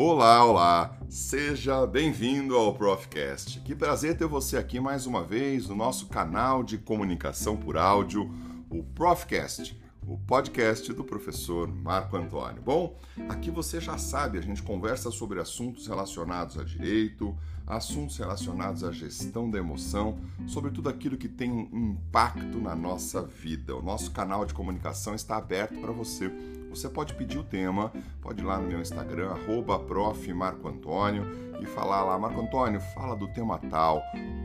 [0.00, 0.96] Olá, olá!
[1.08, 3.58] Seja bem-vindo ao Profcast.
[3.62, 8.32] Que prazer ter você aqui mais uma vez no nosso canal de comunicação por áudio,
[8.70, 9.76] o Profcast,
[10.06, 12.62] o podcast do professor Marco Antônio.
[12.62, 12.96] Bom,
[13.28, 17.36] aqui você já sabe, a gente conversa sobre assuntos relacionados a direito,
[17.68, 23.22] assuntos relacionados à gestão da emoção, sobre tudo aquilo que tem um impacto na nossa
[23.22, 23.76] vida.
[23.76, 26.32] O nosso canal de comunicação está aberto para você
[26.70, 29.82] você pode pedir o tema, pode ir lá no meu Instagram, arroba
[31.60, 34.02] e falar lá, Marco Antônio, fala do tema tal,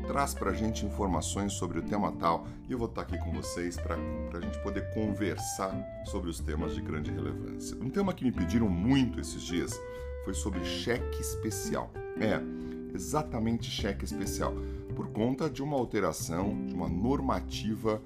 [0.08, 3.78] traz pra gente informações sobre o tema tal e eu vou estar aqui com vocês
[3.78, 7.78] para a gente poder conversar sobre os temas de grande relevância.
[7.78, 9.80] Um tema que me pediram muito esses dias
[10.24, 11.92] foi sobre cheque especial.
[12.20, 12.40] É,
[12.94, 14.54] exatamente cheque especial,
[14.96, 18.02] por conta de uma alteração, de uma normativa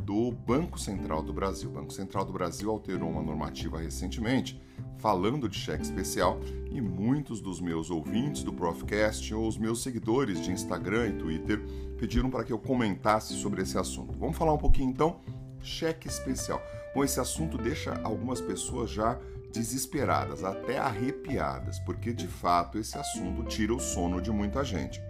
[0.00, 1.70] do Banco Central do Brasil.
[1.70, 4.60] O Banco Central do Brasil alterou uma normativa recentemente
[4.98, 6.38] falando de cheque especial
[6.70, 11.62] e muitos dos meus ouvintes do Profcast ou os meus seguidores de Instagram e Twitter
[11.98, 14.18] pediram para que eu comentasse sobre esse assunto.
[14.18, 15.20] Vamos falar um pouquinho então
[15.62, 16.60] cheque especial.
[16.94, 19.18] Bom, esse assunto deixa algumas pessoas já
[19.52, 25.02] desesperadas, até arrepiadas, porque de fato esse assunto tira o sono de muita gente.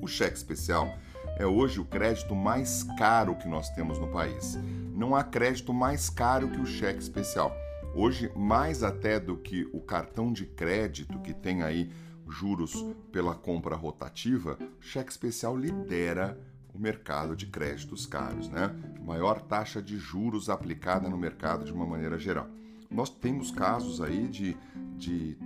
[0.00, 0.94] O cheque especial
[1.38, 4.56] é hoje o crédito mais caro que nós temos no país.
[4.94, 7.54] Não há crédito mais caro que o cheque especial.
[7.94, 11.90] Hoje, mais até do que o cartão de crédito que tem aí
[12.28, 16.38] juros pela compra rotativa, o cheque especial lidera
[16.74, 18.74] o mercado de créditos caros, né?
[19.00, 22.48] Maior taxa de juros aplicada no mercado de uma maneira geral.
[22.90, 24.56] Nós temos casos aí de,
[24.96, 25.36] de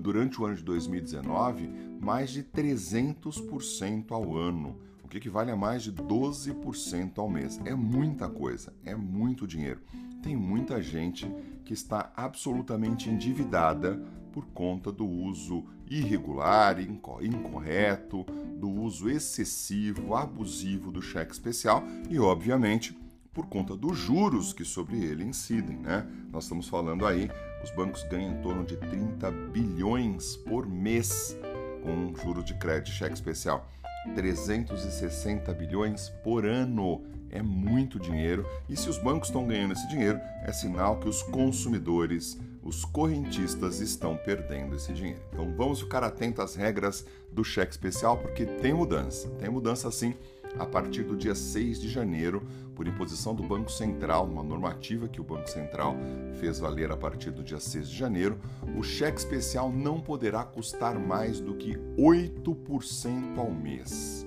[0.00, 1.68] durante o ano de 2019,
[2.00, 7.60] mais de 300% ao ano o que equivale a mais de 12% ao mês.
[7.64, 9.80] É muita coisa, é muito dinheiro.
[10.20, 11.30] Tem muita gente
[11.64, 14.02] que está absolutamente endividada
[14.32, 18.24] por conta do uso irregular, incorreto,
[18.58, 22.98] do uso excessivo, abusivo do cheque especial e, obviamente,
[23.36, 26.06] por conta dos juros que sobre ele incidem, né?
[26.32, 27.30] Nós estamos falando aí,
[27.62, 31.36] os bancos ganham em torno de 30 bilhões por mês
[31.82, 33.68] com juros de crédito cheque especial.
[34.14, 37.04] 360 bilhões por ano.
[37.28, 41.22] É muito dinheiro e se os bancos estão ganhando esse dinheiro, é sinal que os
[41.24, 45.20] consumidores, os correntistas estão perdendo esse dinheiro.
[45.30, 49.28] Então vamos ficar atentos às regras do cheque especial porque tem mudança.
[49.40, 50.14] Tem mudança sim
[50.58, 55.20] a partir do dia 6 de janeiro, por imposição do Banco Central, uma normativa que
[55.20, 55.96] o Banco Central
[56.40, 58.38] fez valer a partir do dia 6 de janeiro,
[58.76, 64.26] o cheque especial não poderá custar mais do que 8% ao mês.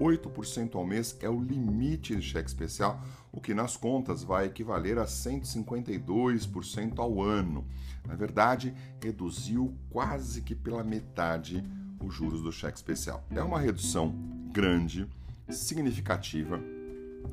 [0.00, 4.98] 8% ao mês é o limite de cheque especial, o que nas contas vai equivaler
[4.98, 7.66] a 152% ao ano.
[8.08, 11.62] Na verdade, reduziu quase que pela metade
[12.02, 13.22] os juros do cheque especial.
[13.30, 14.14] É uma redução
[14.50, 15.06] grande
[15.52, 16.60] significativa.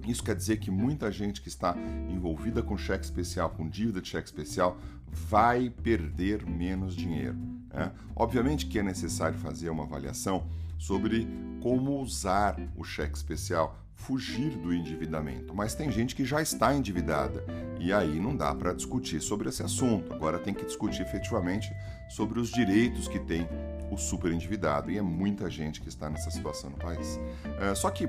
[0.05, 1.75] Isso quer dizer que muita gente que está
[2.09, 7.37] envolvida com cheque especial, com dívida de cheque especial, vai perder menos dinheiro.
[7.73, 7.91] Né?
[8.15, 10.47] Obviamente que é necessário fazer uma avaliação
[10.77, 11.27] sobre
[11.61, 15.53] como usar o cheque especial, fugir do endividamento.
[15.53, 17.43] Mas tem gente que já está endividada
[17.79, 20.13] e aí não dá para discutir sobre esse assunto.
[20.13, 21.69] Agora tem que discutir efetivamente
[22.07, 23.49] sobre os direitos que tem
[23.91, 27.19] o super endividado e é muita gente que está nessa situação no país.
[27.59, 28.07] É, só que,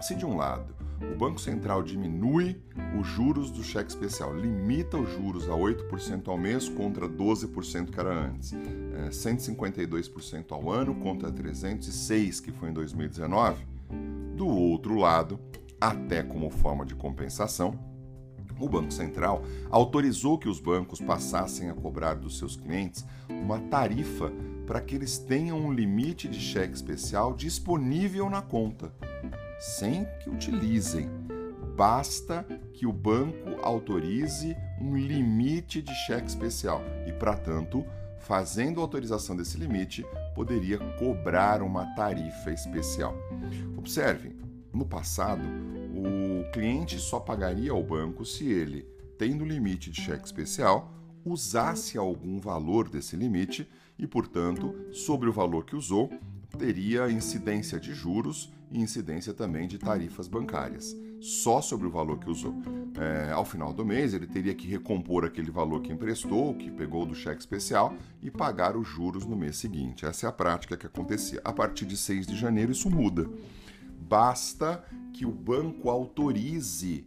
[0.00, 0.74] se de um lado
[1.12, 2.58] o Banco Central diminui
[2.98, 8.00] os juros do cheque especial, limita os juros a 8% ao mês contra 12% que
[8.00, 13.75] era antes, é, 152% ao ano contra 306% que foi em 2019.
[14.36, 15.40] Do outro lado,
[15.80, 17.78] até como forma de compensação,
[18.60, 24.30] o Banco Central autorizou que os bancos passassem a cobrar dos seus clientes uma tarifa
[24.66, 28.92] para que eles tenham um limite de cheque especial disponível na conta,
[29.58, 31.08] sem que utilizem.
[31.74, 37.86] Basta que o banco autorize um limite de cheque especial e, para tanto,
[38.18, 43.14] fazendo a autorização desse limite, poderia cobrar uma tarifa especial.
[43.86, 44.34] Observe,
[44.74, 45.44] no passado,
[45.94, 48.84] o cliente só pagaria ao banco se ele,
[49.16, 50.92] tendo limite de cheque especial,
[51.24, 56.10] usasse algum valor desse limite e, portanto, sobre o valor que usou,
[56.58, 62.28] teria incidência de juros e incidência também de tarifas bancárias, só sobre o valor que
[62.28, 62.56] usou.
[62.98, 67.06] É, ao final do mês, ele teria que recompor aquele valor que emprestou, que pegou
[67.06, 70.04] do cheque especial, e pagar os juros no mês seguinte.
[70.04, 71.40] Essa é a prática que acontecia.
[71.44, 73.30] A partir de 6 de janeiro, isso muda.
[74.08, 77.06] Basta que o banco autorize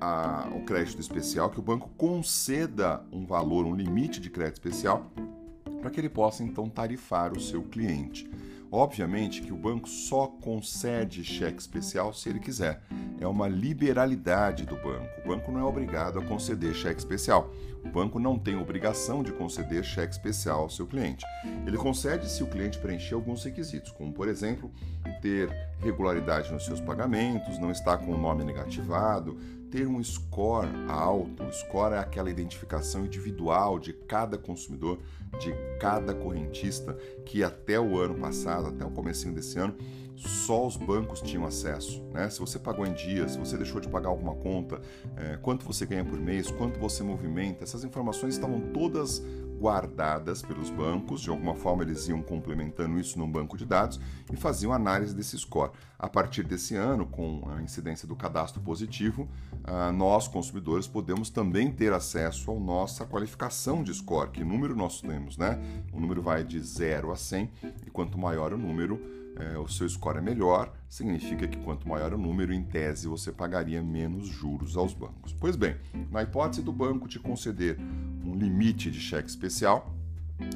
[0.00, 5.10] a, o crédito especial, que o banco conceda um valor, um limite de crédito especial
[5.80, 8.28] para que ele possa então tarifar o seu cliente.
[8.70, 12.82] Obviamente que o banco só concede cheque especial se ele quiser.
[13.20, 15.08] É uma liberalidade do banco.
[15.24, 17.50] O banco não é obrigado a conceder cheque especial.
[17.84, 21.24] O banco não tem obrigação de conceder cheque especial ao seu cliente.
[21.64, 24.72] Ele concede se o cliente preencher alguns requisitos, como, por exemplo,
[25.20, 29.36] ter regularidade nos seus pagamentos, não estar com o nome negativado,
[29.70, 31.42] ter um score alto.
[31.44, 34.98] O score é aquela identificação individual de cada consumidor,
[35.38, 39.76] de cada correntista, que até o ano passado, até o comecinho desse ano,
[40.16, 42.02] só os bancos tinham acesso.
[42.12, 42.30] Né?
[42.30, 44.80] Se você pagou em dias, se você deixou de pagar alguma conta,
[45.16, 49.22] é, quanto você ganha por mês, quanto você movimenta, essas informações estavam todas
[49.58, 54.00] guardadas pelos bancos, de alguma forma eles iam complementando isso num banco de dados
[54.32, 55.72] e faziam análise desse score.
[55.98, 59.28] A partir desse ano, com a incidência do cadastro positivo,
[59.64, 65.00] ah, nós, consumidores, podemos também ter acesso à nossa qualificação de score, que número nós
[65.00, 65.58] temos, né?
[65.92, 67.50] O número vai de 0 a 100
[67.86, 69.00] e quanto maior o número,
[69.38, 73.30] é, o seu score é melhor, significa que quanto maior o número, em tese, você
[73.30, 75.32] pagaria menos juros aos bancos.
[75.32, 75.76] Pois bem,
[76.10, 77.78] na hipótese do banco te conceder
[78.26, 79.94] um limite de cheque especial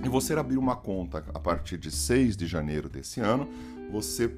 [0.04, 3.48] e você abrir uma conta a partir de 6 de janeiro desse ano,
[3.90, 4.30] você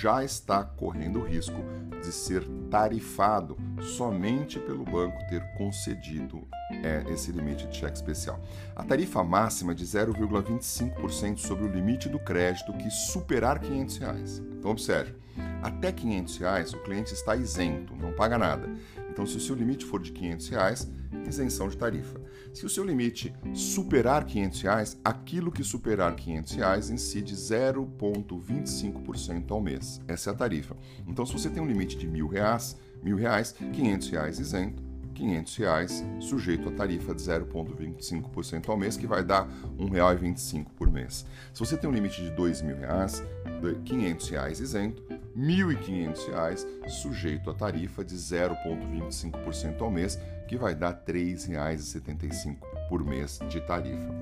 [0.00, 1.56] já está correndo o risco
[2.02, 6.46] de ser tarifado somente pelo banco ter concedido
[6.82, 8.40] é, esse limite de cheque especial.
[8.74, 14.42] A tarifa máxima é de 0,25% sobre o limite do crédito que superar 500 reais.
[14.58, 15.14] Então, observe,
[15.62, 18.68] até 500 reais, o cliente está isento, não paga nada.
[19.18, 20.88] Então, se o seu limite for de 500 reais,
[21.26, 22.20] isenção de tarifa.
[22.54, 29.60] Se o seu limite superar 500 reais, aquilo que superar 500 reais incide 0,25% ao
[29.60, 30.00] mês.
[30.06, 30.76] Essa é a tarifa.
[31.04, 34.80] Então, se você tem um limite de 1.000, reais, R$ reais, 500 reais isento,
[35.18, 40.88] 500 reais, sujeito à tarifa de 0,25% ao mês, que vai dar R$ 1,25 por
[40.88, 41.26] mês.
[41.52, 47.54] Se você tem um limite de R$ 2.000, 500 reais isento, R$ 1.500, sujeito à
[47.54, 52.56] tarifa de 0,25% ao mês, que vai dar R$ 3,75
[52.88, 54.14] por mês de tarifa.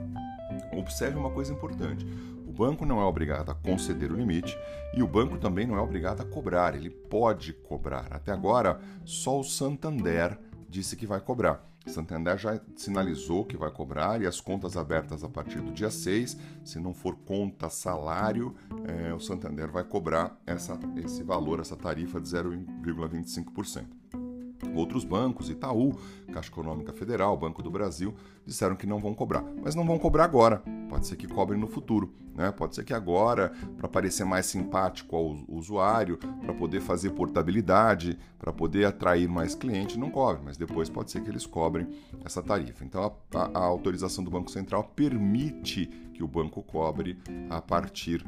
[0.72, 2.06] Observe uma coisa importante:
[2.46, 4.56] o banco não é obrigado a conceder o limite
[4.94, 8.06] e o banco também não é obrigado a cobrar, ele pode cobrar.
[8.10, 10.38] Até agora, só o Santander
[10.76, 11.64] disse que vai cobrar.
[11.86, 16.36] Santander já sinalizou que vai cobrar e as contas abertas a partir do dia 6,
[16.64, 22.20] se não for conta salário, é, o Santander vai cobrar essa, esse valor, essa tarifa
[22.20, 24.25] de 0,25%.
[24.74, 25.96] Outros bancos, Itaú,
[26.32, 28.14] Caixa Econômica Federal, Banco do Brasil,
[28.44, 29.44] disseram que não vão cobrar.
[29.62, 30.62] Mas não vão cobrar agora.
[30.88, 32.12] Pode ser que cobrem no futuro.
[32.34, 32.52] Né?
[32.52, 38.52] Pode ser que agora, para parecer mais simpático ao usuário, para poder fazer portabilidade, para
[38.52, 40.42] poder atrair mais clientes, não cobre.
[40.44, 41.88] Mas depois pode ser que eles cobrem
[42.24, 42.84] essa tarifa.
[42.84, 43.02] Então
[43.34, 47.18] a, a, a autorização do Banco Central permite que o banco cobre
[47.48, 48.24] a partir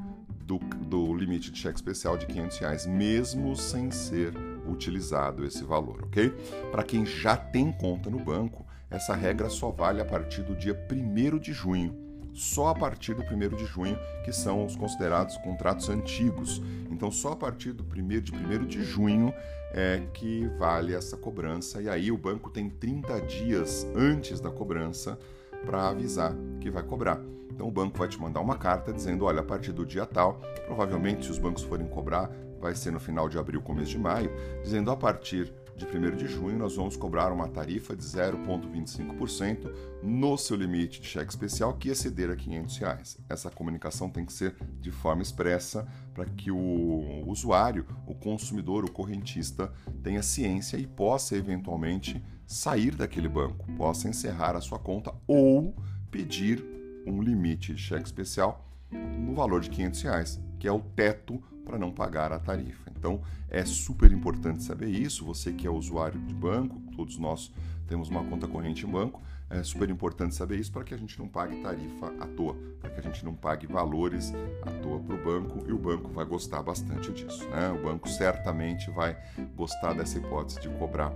[0.49, 4.33] do, do limite de cheque especial de 500 reais, mesmo sem ser
[4.71, 6.31] utilizado esse valor, ok?
[6.71, 10.79] Para quem já tem conta no banco, essa regra só vale a partir do dia
[10.91, 11.95] 1 de junho.
[12.33, 16.63] Só a partir do 1 de junho, que são os considerados contratos antigos.
[16.91, 19.33] Então, só a partir do 1 de 1 de junho
[19.73, 21.83] é que vale essa cobrança.
[21.83, 25.19] E aí, o banco tem 30 dias antes da cobrança
[25.67, 27.21] para avisar que vai cobrar.
[27.59, 30.41] Então o banco vai te mandar uma carta dizendo, olha, a partir do dia tal,
[30.65, 34.31] provavelmente se os bancos forem cobrar, vai ser no final de abril, começo de maio,
[34.63, 39.73] dizendo a partir de 1 de junho nós vamos cobrar uma tarifa de 0,25%
[40.03, 43.19] no seu limite de cheque especial que exceder a 500 reais.
[43.29, 48.91] Essa comunicação tem que ser de forma expressa para que o usuário, o consumidor, o
[48.91, 49.73] correntista
[50.03, 55.77] tenha ciência e possa eventualmente sair daquele banco, possa encerrar a sua conta ou
[56.11, 56.65] pedir
[57.07, 61.79] um limite de cheque especial no valor de 500 reais, que é o teto para
[61.79, 62.91] não pagar a tarifa.
[62.97, 63.21] Então
[63.51, 65.25] é super importante saber isso.
[65.27, 67.53] Você que é usuário de banco, todos nós
[67.87, 69.21] temos uma conta corrente em banco,
[69.51, 72.91] é super importante saber isso para que a gente não pague tarifa à toa, para
[72.91, 74.33] que a gente não pague valores
[74.63, 77.47] à toa para o banco e o banco vai gostar bastante disso.
[77.49, 77.71] Né?
[77.71, 79.17] O banco certamente vai
[79.55, 81.13] gostar dessa hipótese de cobrar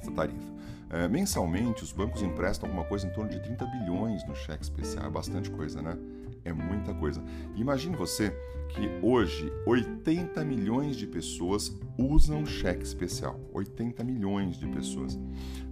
[0.00, 0.50] essa tarifa.
[0.90, 5.06] É, mensalmente, os bancos emprestam alguma coisa em torno de 30 bilhões no cheque especial.
[5.06, 5.96] É bastante coisa, né?
[6.44, 7.22] É muita coisa.
[7.54, 8.30] Imagine você
[8.68, 13.38] que hoje 80 milhões de pessoas usam cheque especial.
[13.52, 15.18] 80 milhões de pessoas.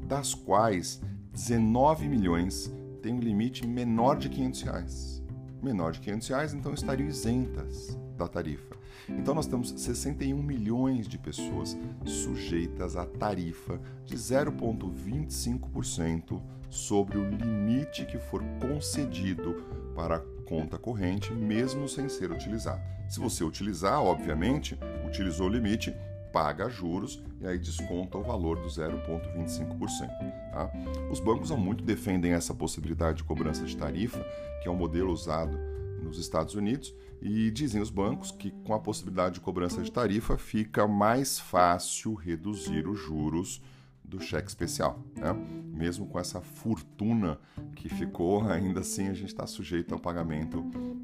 [0.06, 1.00] Das quais
[1.32, 5.22] 19 milhões têm um limite menor de 500 reais.
[5.62, 8.76] Menor de 500 reais, então estariam isentas da tarifa.
[9.08, 18.04] Então nós temos 61 milhões de pessoas sujeitas à tarifa de 0,25% sobre o limite
[18.04, 19.54] que for concedido
[19.94, 22.80] para conta corrente, mesmo sem ser utilizado.
[23.06, 25.94] Se você utilizar, obviamente, utilizou o limite,
[26.32, 30.08] paga juros e aí desconta o valor do 0,25%.
[30.50, 30.72] Tá?
[31.10, 34.24] Os bancos há muito defendem essa possibilidade de cobrança de tarifa,
[34.62, 35.58] que é um modelo usado
[36.02, 40.38] nos Estados Unidos, e dizem os bancos que com a possibilidade de cobrança de tarifa
[40.38, 43.60] fica mais fácil reduzir os juros
[44.08, 44.98] do cheque especial.
[45.14, 45.32] Né?
[45.72, 47.38] Mesmo com essa fortuna
[47.76, 50.62] que ficou, ainda assim a gente está sujeito ao pagamento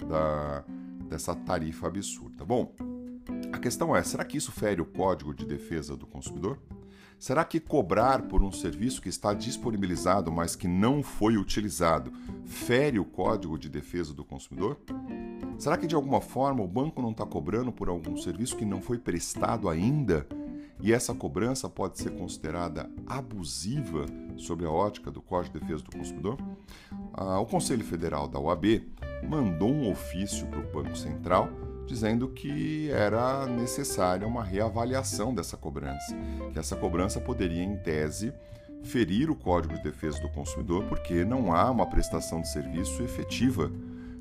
[0.09, 0.65] da,
[1.09, 2.45] dessa tarifa absurda.
[2.45, 2.75] Bom,
[3.53, 6.59] a questão é: será que isso fere o Código de Defesa do Consumidor?
[7.19, 12.13] Será que cobrar por um serviço que está disponibilizado, mas que não foi utilizado,
[12.45, 14.79] fere o Código de Defesa do Consumidor?
[15.57, 18.83] Será que de alguma forma o banco não está cobrando por algum serviço que não
[18.83, 20.27] foi prestado ainda?
[20.85, 24.05] E essa cobrança pode ser considerada abusiva
[24.37, 26.37] sob a ótica do Código de Defesa do Consumidor?
[27.15, 28.83] Ah, o Conselho Federal da OAB
[29.27, 31.49] mandou um ofício para o Banco Central
[31.87, 36.15] dizendo que era necessária uma reavaliação dessa cobrança,
[36.53, 38.35] que essa cobrança poderia, em tese,
[38.83, 43.73] ferir o Código de Defesa do Consumidor, porque não há uma prestação de serviço efetiva.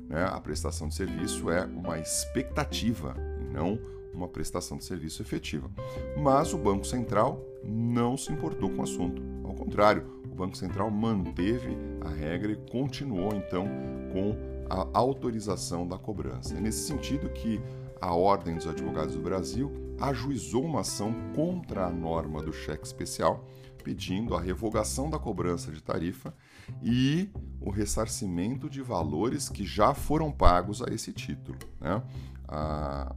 [0.08, 0.24] Né?
[0.24, 3.14] A prestação de serviço é uma expectativa
[3.52, 3.78] não
[4.14, 5.70] uma prestação de serviço efetiva.
[6.16, 9.22] Mas o Banco Central não se importou com o assunto.
[9.44, 13.66] Ao contrário, o Banco Central manteve a regra e continuou então
[14.12, 14.36] com
[14.68, 16.56] a autorização da cobrança.
[16.56, 17.60] É nesse sentido que
[18.00, 23.44] a Ordem dos Advogados do Brasil ajuizou uma ação contra a norma do cheque especial,
[23.82, 26.34] pedindo a revogação da cobrança de tarifa
[26.82, 27.30] e
[27.60, 31.58] o ressarcimento de valores que já foram pagos a esse título.
[31.80, 32.02] Né?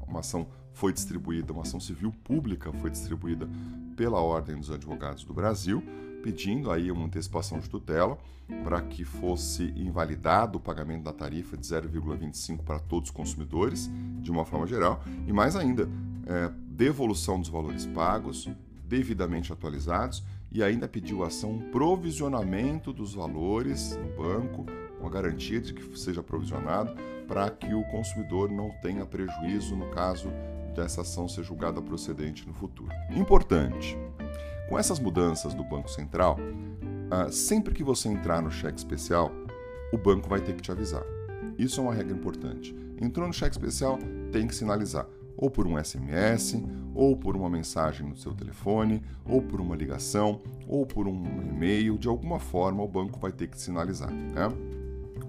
[0.08, 0.48] Uma ação
[0.78, 3.50] foi distribuída, uma ação civil pública foi distribuída
[3.96, 5.84] pela Ordem dos Advogados do Brasil,
[6.22, 8.16] pedindo aí uma antecipação de tutela
[8.64, 13.90] para que fosse invalidado o pagamento da tarifa de 0,25 para todos os consumidores,
[14.22, 15.90] de uma forma geral, e mais ainda,
[16.28, 18.48] é, devolução dos valores pagos,
[18.88, 24.66] devidamente atualizados, e ainda pediu ação provisionamento dos valores no banco,
[25.00, 26.96] com a garantia de que seja provisionado,
[27.28, 30.32] para que o consumidor não tenha prejuízo no caso
[30.78, 32.92] dessa ação ser julgada procedente no futuro.
[33.10, 33.98] Importante,
[34.70, 36.38] com essas mudanças do Banco Central,
[37.10, 39.32] ah, sempre que você entrar no cheque especial,
[39.92, 41.04] o banco vai ter que te avisar.
[41.58, 42.76] Isso é uma regra importante.
[43.02, 43.98] Entrou no cheque especial,
[44.32, 46.62] tem que sinalizar, ou por um SMS,
[46.94, 51.98] ou por uma mensagem no seu telefone, ou por uma ligação, ou por um e-mail,
[51.98, 54.12] de alguma forma o banco vai ter que sinalizar.
[54.12, 54.54] Né?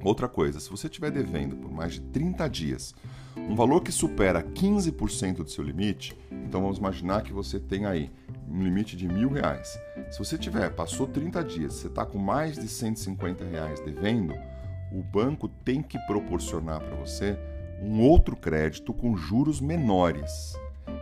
[0.02, 2.94] Outra coisa, se você estiver devendo por mais de 30 dias
[3.36, 8.10] um valor que supera 15% do seu limite, então vamos imaginar que você tem aí
[8.48, 9.78] um limite de mil reais.
[10.10, 14.34] Se você tiver, passou 30 dias, você está com mais de 150 reais devendo,
[14.92, 17.38] o banco tem que proporcionar para você
[17.82, 20.54] um outro crédito com juros menores.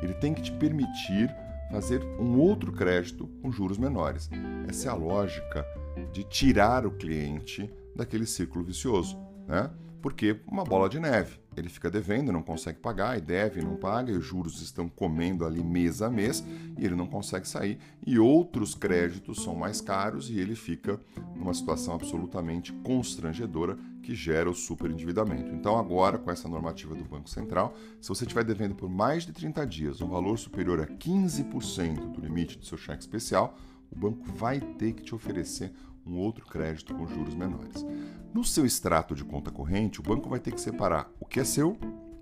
[0.03, 1.35] Ele tem que te permitir
[1.71, 4.29] fazer um outro crédito com juros menores.
[4.69, 5.67] Essa é a lógica
[6.13, 9.71] de tirar o cliente daquele círculo vicioso, né?
[10.03, 14.13] Porque uma bola de neve ele fica devendo, não consegue pagar, e deve, não paga,
[14.13, 16.45] e os juros estão comendo ali mês a mês,
[16.79, 21.01] e ele não consegue sair, e outros créditos são mais caros, e ele fica
[21.35, 25.51] numa situação absolutamente constrangedora que gera o superendividamento.
[25.53, 29.33] Então, agora, com essa normativa do Banco Central, se você estiver devendo por mais de
[29.33, 33.59] 30 dias um valor superior a 15% do limite do seu cheque especial,
[33.91, 35.73] o banco vai ter que te oferecer
[36.07, 37.85] um outro crédito com juros menores.
[38.33, 41.45] No seu extrato de conta corrente, o banco vai ter que separar o que é
[41.45, 41.77] seu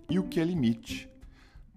[0.09, 1.09] e o que é limite.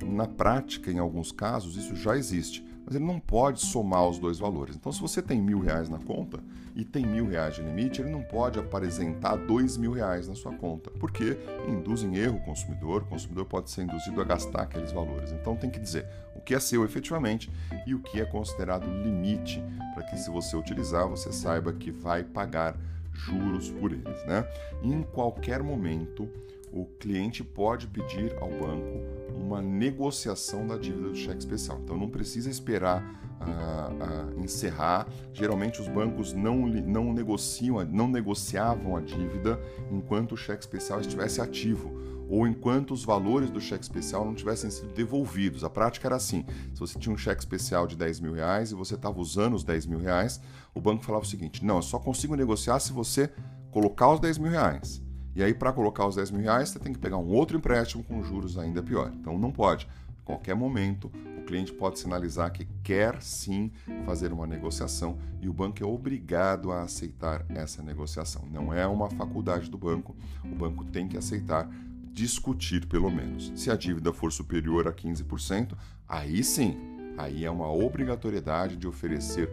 [0.04, 4.40] Na prática, em alguns casos, isso já existe, mas ele não pode somar os dois
[4.40, 4.78] valores.
[4.78, 6.40] Então, se você tem mil reais na conta
[6.74, 10.54] e tem mil reais de limite, ele não pode apresentar dois mil reais na sua
[10.54, 14.94] conta, porque induz em erro o consumidor, o consumidor pode ser induzido a gastar aqueles
[14.94, 15.34] valores.
[15.34, 17.52] Então, tem que dizer o que é seu efetivamente
[17.86, 19.62] e o que é considerado limite,
[19.94, 22.78] para que se você utilizar, você saiba que vai pagar
[23.12, 24.26] juros por eles.
[24.26, 24.48] Né?
[24.82, 26.30] em qualquer momento,
[26.72, 29.17] o cliente pode pedir ao banco
[29.48, 31.80] uma negociação da dívida do cheque especial.
[31.82, 33.02] Então não precisa esperar
[33.42, 35.08] uh, uh, encerrar.
[35.34, 41.40] Geralmente os bancos não, não negociam, não negociavam a dívida enquanto o cheque especial estivesse
[41.40, 41.96] ativo
[42.30, 45.64] ou enquanto os valores do cheque especial não tivessem sido devolvidos.
[45.64, 48.76] A prática era assim: se você tinha um cheque especial de 10 mil reais e
[48.76, 50.42] você estava usando os 10 mil reais,
[50.76, 53.32] o banco falava o seguinte: não, eu só consigo negociar se você
[53.72, 55.07] colocar os 10 mil reais.
[55.38, 58.04] E aí, para colocar os 10 mil reais, você tem que pegar um outro empréstimo
[58.04, 59.12] com juros ainda pior.
[59.14, 59.88] Então, não pode.
[60.24, 63.72] A qualquer momento, o cliente pode sinalizar que quer sim
[64.04, 68.48] fazer uma negociação e o banco é obrigado a aceitar essa negociação.
[68.52, 71.70] Não é uma faculdade do banco, o banco tem que aceitar
[72.12, 73.52] discutir pelo menos.
[73.56, 75.78] Se a dívida for superior a 15%,
[76.10, 76.76] aí sim,
[77.16, 79.52] aí é uma obrigatoriedade de oferecer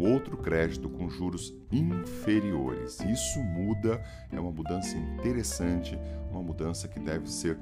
[0.00, 3.00] outro crédito com juros inferiores.
[3.00, 5.98] Isso muda, é uma mudança interessante,
[6.30, 7.58] uma mudança que deve ser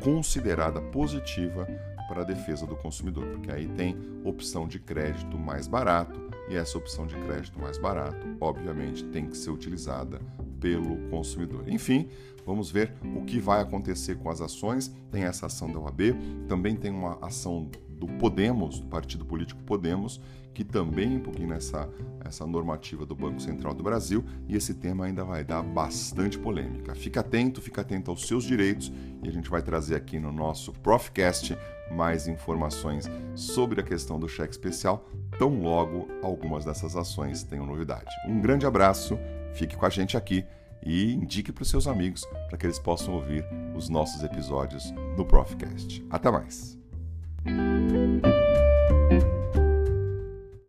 [0.00, 1.66] considerada positiva
[2.08, 6.76] para a defesa do consumidor, porque aí tem opção de crédito mais barato e essa
[6.76, 10.20] opção de crédito mais barato, obviamente, tem que ser utilizada
[10.60, 11.68] pelo consumidor.
[11.68, 12.08] Enfim,
[12.44, 14.94] vamos ver o que vai acontecer com as ações.
[15.10, 16.00] Tem essa ação da OAB,
[16.48, 20.20] também tem uma ação do Podemos, do partido político Podemos,
[20.54, 21.88] que também impugna essa,
[22.24, 26.94] essa normativa do Banco Central do Brasil e esse tema ainda vai dar bastante polêmica.
[26.94, 28.92] Fica atento, fica atento aos seus direitos
[29.22, 31.56] e a gente vai trazer aqui no nosso Profcast
[31.90, 38.10] mais informações sobre a questão do cheque especial, tão logo algumas dessas ações tenham novidade.
[38.26, 39.18] Um grande abraço,
[39.54, 40.44] fique com a gente aqui
[40.84, 43.44] e indique para os seus amigos para que eles possam ouvir
[43.74, 46.04] os nossos episódios do Profcast.
[46.10, 46.78] Até mais!